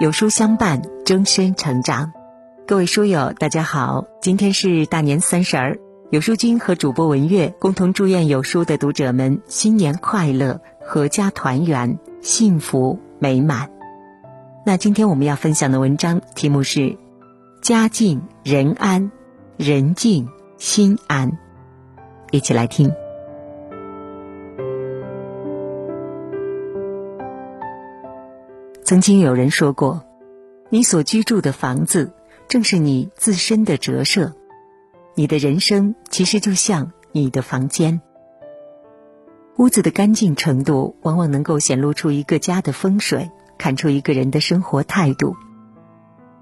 [0.00, 2.12] 有书相伴，终身成长。
[2.66, 5.78] 各位书友，大家好，今天是大年三十儿，
[6.10, 13.70] 有书君和主播文月共同祝愿有书的读者们新年快乐，阖家团圆，幸福美满。
[14.66, 16.98] 那今天我们要分享的文章题目是
[17.62, 19.12] “家静人安，
[19.56, 21.38] 人静心安”，
[22.32, 22.92] 一起来听。
[28.84, 30.04] 曾经有人说过，
[30.68, 32.12] 你所居住的房子
[32.48, 34.34] 正是你自身的折射，
[35.14, 38.02] 你的人生其实就像你的房间。
[39.56, 45.34] 屋子的干净程度，往往能够显露出一个家的风水，看出一个人的生活态度。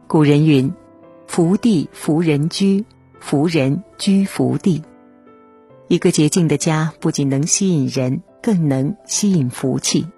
[0.09, 0.74] 古人云
[1.29, 2.85] ：“福地福人居，
[3.21, 4.83] 福人居福地。”
[5.87, 10.09] 一个洁净的家，不仅能吸引人，更能吸引福气。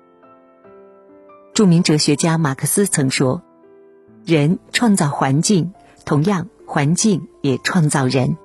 [1.55, 3.41] 著名哲学家马克思曾说
[4.27, 5.73] ：“人创造环境，
[6.05, 8.37] 同样环境也创造人。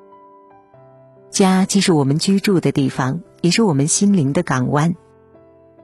[1.32, 4.94] 家既是我们居住的地方，也是我们心灵的港湾。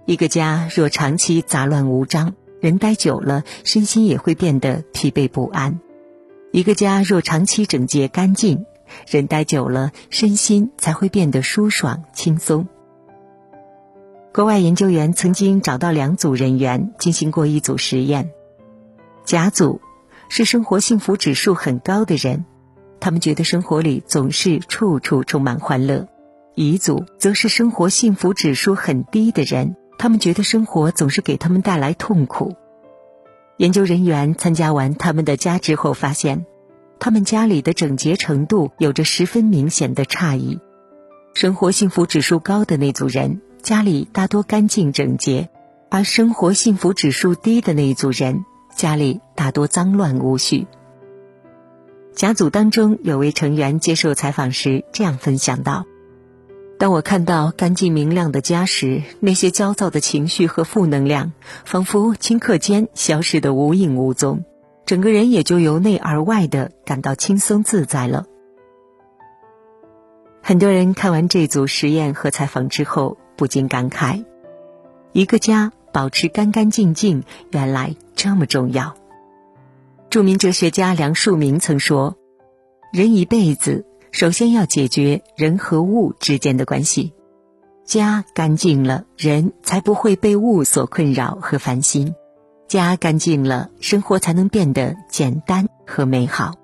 [0.06, 5.80] 一个家若长期杂乱无章，人待久了，身心也会变得疲惫不安；
[6.52, 8.68] 一个家若长期整洁干净，
[9.10, 12.68] 人待久了，身心才会变得舒爽轻松。”
[14.36, 18.32] 国外研究员曾经找到两组人员进行过一组实验，
[19.24, 19.80] 甲组
[20.28, 22.44] 是生活幸福指数很高的人，
[23.00, 26.10] 他们觉得生活里总是处处充满欢乐；
[26.54, 32.58] 乙组则是生活幸福指数很低的人，他们觉得生活总是给他们带来痛苦。
[33.56, 36.46] 研究人员参加完他们的家之后发现，
[37.00, 40.60] 他们家里的整洁程度有着十分明显的差异，
[41.34, 43.40] 生活幸福指数高的那组人。
[43.66, 45.50] 家里大多干净整洁，
[45.90, 50.68] 而生活幸福指数低的那一组人，家里大多脏乱无序。
[52.14, 55.88] 甲组当中有位成员接受采访时这样分享道
[56.78, 61.34] ：“当我看到干净明亮的家时，那些焦躁的情绪和负能量，
[61.66, 64.46] 仿佛顷刻间消失得无影无踪，
[64.86, 68.28] 整个人也就由内而外的感到轻松自在了。”
[70.44, 73.18] 很多人看完这组实验和采访之后。
[73.36, 74.26] 不禁感慨，
[75.12, 78.96] 一个家保持干干净净，原来这么重要。
[80.10, 82.16] 著名哲学家梁漱溟曾说
[82.94, 87.14] ：“人一辈子，首先要解决人和物之间的关系。
[87.84, 92.16] 家干净了，人才不会被物所困扰和烦心；
[92.68, 96.56] 家干净了，生活才能变得简单和美好。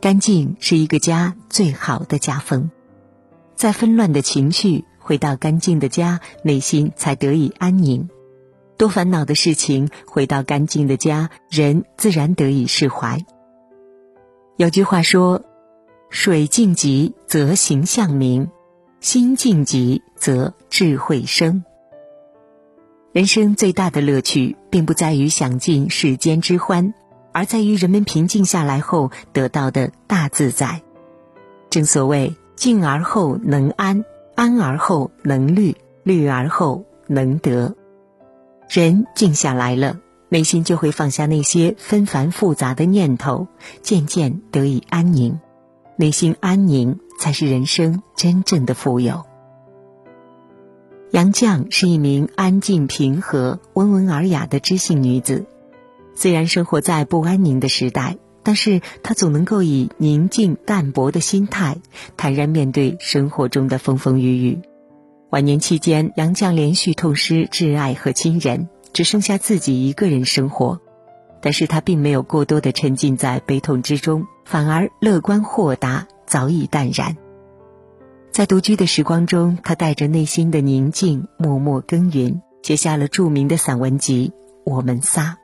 [0.00, 2.70] 干净是一个家最好的家风，
[3.56, 8.08] 在纷乱的情绪。”回到干净的家，内心才得以安宁；
[8.76, 13.24] 多烦恼的事情，回到干净的家，人自然得以释怀。
[14.56, 15.42] 有句话说
[16.08, 18.48] ：“水静极则形象明，
[19.00, 21.64] 心静极则智慧生。”
[23.12, 26.94] 人生最大的乐趣，并不在于享尽世间之欢，
[27.32, 30.82] 而在于人们平静下来后得到的大自在。
[31.68, 34.04] 正所谓“静而后能安”。
[34.34, 37.74] 安而后能虑，虑而后能得。
[38.68, 43.48] 人静下来了，内心就会放下那些纷繁复杂的念头，
[43.82, 45.38] 渐渐得以安宁。
[45.96, 49.24] 内心安宁，才是人生真正的富有。
[51.10, 55.44] 杨绛是一名安静平和、温文尔雅的知性女子，
[56.14, 58.16] 虽然生活在不安宁的时代。
[58.42, 61.78] 但是他总能够以宁静淡泊的心态，
[62.16, 64.58] 坦然面对生活中的风风雨雨。
[65.30, 70.80] 晚年期间，杨绛连续痛失挚爱和亲人，只剩下自己一个人生活。
[71.40, 77.16] 但是他并没有过多的沉浸在悲痛之中，反而乐观豁达，早已淡然。
[78.30, 84.32] 在独居的时光中，他带着内心的宁静，默默耕耘，写下了著名的散文集
[84.64, 85.38] 《我们仨》。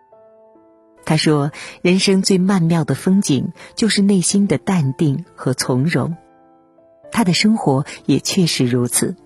[1.08, 6.14] 他说：“人生最曼妙的风景，就是内心的淡定和从容。”
[7.10, 9.16] 他的生活也确实如此。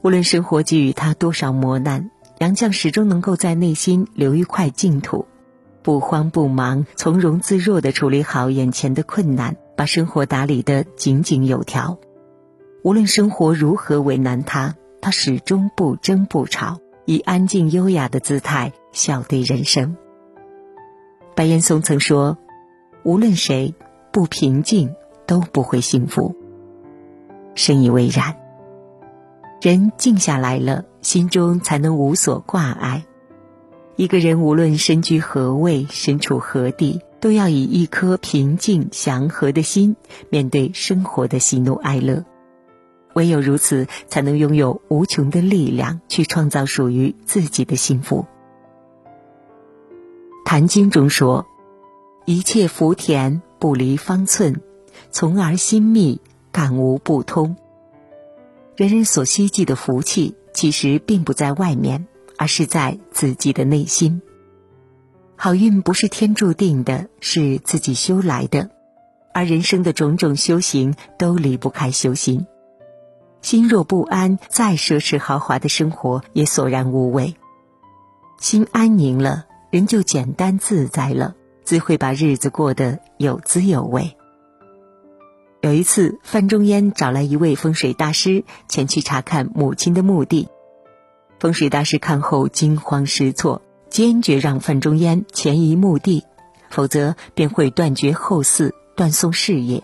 [0.00, 5.26] 无论生活给予他多少磨难，杨绛始终能够在内心留一块净土，
[5.82, 11.98] 不慌不忙、从容自若地处理好眼前的困难，把生活打理得井井有条。
[12.82, 19.98] 无论生活如何为难他，他始终不争不吵，以安静优雅的姿态笑对人生。
[21.34, 22.36] 白岩松曾说
[23.04, 23.74] ：“无论谁
[24.12, 24.94] 不平静，
[25.26, 26.36] 都不会幸福。”
[27.54, 28.36] 深以为然。
[29.60, 33.04] 人静下来了，心中才能无所挂碍。
[33.96, 39.96] 一个人无论身居何位、身处何地，都要以一颗平静祥和的心
[40.30, 42.24] 面对生活的喜怒哀乐。
[43.14, 48.22] 唯有如此，才能拥有无穷的力量去创造属于自己的幸福。
[50.52, 51.46] 《坛经》中说
[52.26, 54.60] ：“一切福田不离方寸，
[55.10, 56.20] 从而心密，
[56.52, 57.56] 感无不通。”
[58.76, 62.06] 人人所希冀的福气，其实并不在外面。
[62.36, 64.20] 而是在自己的内心。
[65.36, 68.68] 好运不是天注定的，是自己修来的。
[69.32, 72.46] 而人生的种种修行都离不开修心。
[73.40, 77.36] 心若不安，再奢侈豪华的生活也索然无味。
[78.38, 81.34] 心安宁了，人就简单自在了，
[81.64, 84.18] 自会把日子过得有滋有味。
[85.62, 90.48] 有一次，范仲淹找来一位风水大师前去查看母亲的墓地。
[91.40, 96.24] 风水大师看后惊慌失措，坚决让范仲淹前移墓地，
[96.68, 99.82] 否则便会断绝后嗣，断送事业。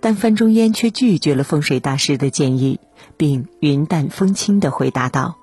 [0.00, 2.80] 但范仲淹却拒绝了风水大师的建议，
[3.18, 5.36] 并云淡风轻地回答道：“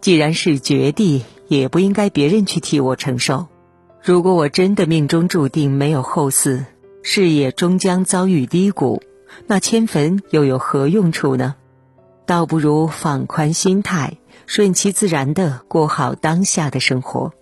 [0.00, 3.46] 既然是绝地，也不应该别人去替我承受。
[4.02, 6.64] 如果我真的命中注定没有后嗣，
[7.02, 9.02] 事业终将遭遇低谷，
[9.46, 11.56] 那迁坟又有何用处呢？”
[12.26, 17.32] 倒不如放宽心态，顺其自然的过好当下的生活。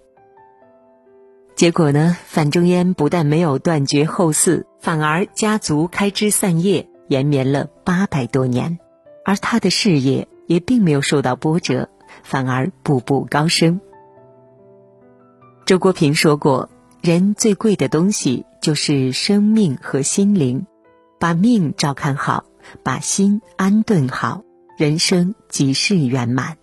[1.56, 8.78] 结果呢，范仲淹不但没有断绝后嗣，反而家族开枝散叶，延绵了八百多年，
[9.24, 11.88] 而他的事业也并没有受到波折，
[12.22, 13.80] 反而步步高升。
[15.66, 16.68] 周国平说过
[17.00, 20.66] ：“人最贵的东西就是生命和心灵，
[21.18, 22.44] 把命照看好，
[22.82, 24.42] 把心安顿好。”
[24.76, 26.58] 人生即是圆满。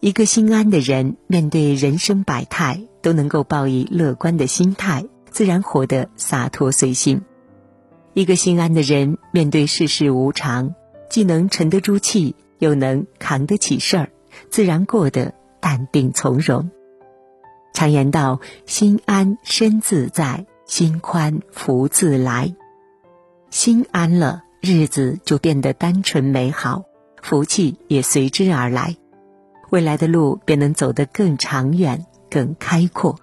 [0.00, 7.22] 一个心安的人，面对人生百态，都能够抱以乐观的心态，自然活得洒脱随性。
[8.12, 10.74] 一个心安的人，面对世事无常，
[11.08, 14.10] 既能沉得住气，又能扛得起事儿，
[14.50, 16.70] 自然过得淡定从容。
[17.74, 22.54] 常言道：“心安身自在，心宽福自来。”
[23.50, 24.40] 心安了。
[24.66, 26.84] 日子就变得单纯美好，
[27.20, 28.96] 福气也随之而来，
[29.68, 33.14] 未来的路便能走得更长远、更开阔。《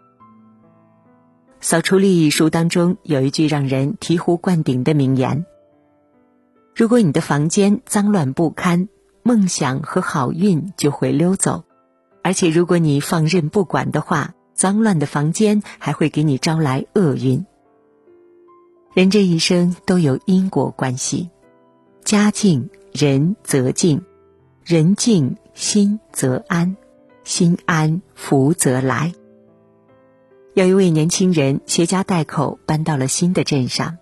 [1.60, 5.48] 扫除利益》书当中有一句让人醍醐灌顶的名言
[6.78, 8.88] ：“如果你的房间脏乱不堪，
[9.24, 11.64] 梦想和好运就会溜走；
[12.24, 17.48] 而且如果你放任不管的话，脏乱的房间还会给你招来厄运。”
[18.94, 21.32] 人这一生都有因果关系，
[22.04, 24.04] 家静人则静，
[24.64, 26.76] 人静心则安，
[27.24, 29.14] 心安福则来。
[30.54, 33.98] 有一位年轻人携家带口搬到了新的镇上，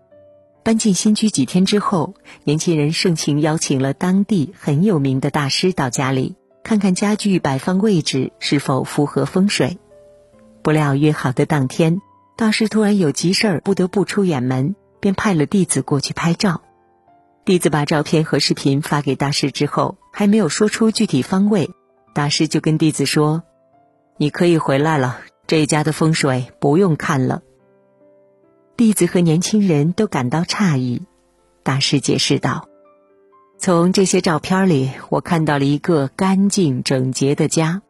[0.64, 9.78] 搬进新居几天之后，年轻人盛情邀请了当地很有名的大师到家里看看家具摆放位置是否符合风水。
[10.70, 12.00] 不料约好的当天，
[12.36, 14.76] 大师突然有急事儿，不得不出远门。
[15.00, 16.62] 便派了弟子过去拍照，
[17.44, 21.72] 弟子把照片和视频发给大师之后，还没有说出具体方位，
[22.14, 23.42] 大师就跟弟子说
[24.18, 27.42] ：“你可以回来了，这一家的风水不用看了。”
[28.78, 31.02] 弟子和年轻人都感到诧异，
[31.64, 32.68] 大师解释道
[33.58, 37.82] ：“从这些照片里，我看到了一个干净整洁的家；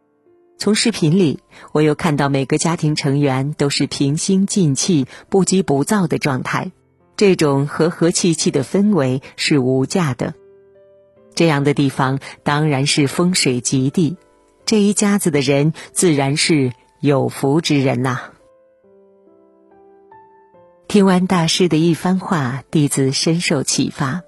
[0.59, 1.39] 从视频里，
[1.71, 6.71] 我又看到每个家庭成员都是平心静气、不急不躁的状态。”
[7.15, 10.35] 这种和和气气的氛围是无价的，
[11.35, 14.15] 这样的地方当然是风水极地，
[14.65, 18.19] 这一家子的人自然是有福之人呐。
[20.87, 24.23] 听完大师的一番话，弟子深受启发。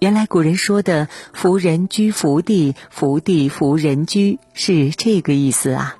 [0.00, 5.96] 原来古人说的“福人居福地，福地福人居”是这个意思啊。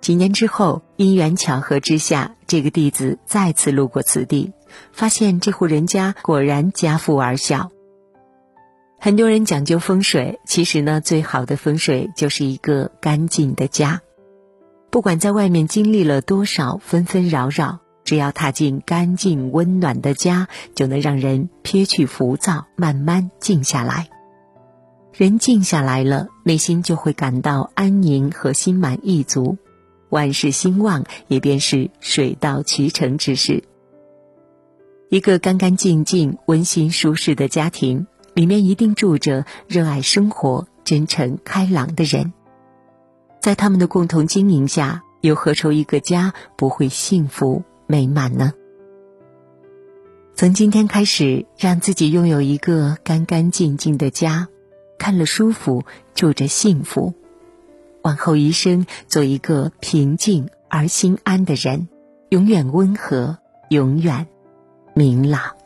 [0.00, 4.52] 几年之后，因缘巧合之下，这个弟子再次路过此地。
[4.90, 7.70] 发现这户人家果然家富而小。
[8.98, 14.00] 很多人讲究风水，其实呢，最好的风水就是一个干净的家。
[14.90, 17.80] 不管在外面经历了多少纷纷扰扰，
[18.12, 24.10] 只要踏进干净温暖的家，就能让人撇去浮躁，慢慢静下来。
[25.14, 29.56] 人静下来了，内心就会感到安宁和心满意足，
[30.10, 33.64] 万事兴旺，也便是水到渠成之事。
[35.08, 42.34] 一个干干净净、温馨舒适的家庭，里面一定住着热爱生活、真诚开朗的人。
[43.40, 48.54] 在他们的共同经营下，又何愁一个家不会幸福美满呢？
[50.34, 54.48] 从今天开始，让自己拥有一个干干净净的家，
[54.96, 55.84] 看了舒服，
[56.14, 57.12] 住着幸福。
[58.00, 61.86] 往后余生，做一个平静而心安的人，
[62.30, 63.36] 永远温和，
[63.68, 64.26] 永远
[64.94, 65.61] 明朗。